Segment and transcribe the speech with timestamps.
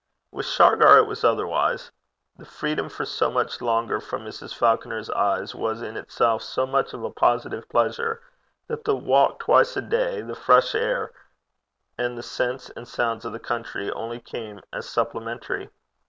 [0.31, 1.91] With Shargar it was otherwise.
[2.35, 4.51] The freedom for so much longer from Mrs.
[4.51, 8.19] Falconer's eyes was in itself so much of a positive pleasure,
[8.67, 11.11] that the walk twice a day, the fresh air,
[11.99, 15.69] and the scents and sounds of the country, only came in as supplementary.